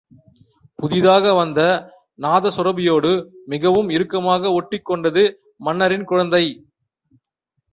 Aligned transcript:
புதிதாக 0.79 1.33
வந்த 1.33 1.59
நாதசுரபியோடு 2.19 3.11
மிகவும் 3.45 3.89
இறுக்கமாக 3.89 4.51
ஒட்டிக் 4.51 4.85
கொண்டது 4.85 5.23
மன்னரின் 5.59 6.03
குழந்தை. 6.03 6.43